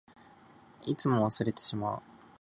[0.81, 2.01] いつも忘れてしまう。